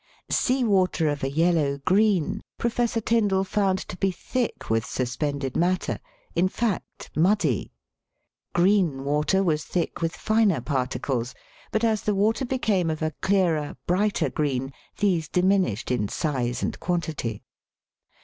Sea 0.31 0.63
water 0.63 1.09
of 1.09 1.21
a 1.23 1.29
yellow 1.29 1.77
green 1.77 2.41
Professor 2.57 2.99
Tyndall 2.99 3.43
found 3.43 3.65
AN 3.65 3.71
INKY 3.71 3.83
SKY 3.83 3.83
AND 3.83 3.83
SEA. 3.83 3.89
23 3.91 3.95
to 3.95 4.07
be 4.07 4.29
thick 4.57 4.69
with 4.71 4.85
suspended 4.87 5.55
matter, 5.55 5.99
in 6.33 6.49
fact 6.49 7.11
muddy; 7.15 7.71
green 8.51 9.03
water 9.03 9.43
was 9.43 9.63
thick 9.63 10.01
with 10.01 10.15
finer 10.15 10.59
particles; 10.59 11.35
but 11.71 11.83
as 11.83 12.01
the 12.01 12.15
water 12.15 12.45
became 12.45 12.89
of 12.89 13.03
a 13.03 13.11
clearer, 13.21 13.77
brighter 13.85 14.31
green 14.31 14.73
these 14.97 15.27
diminished 15.29 15.91
in 15.91 16.07
size 16.07 16.63
and 16.63 16.79
quantity. 16.79 17.43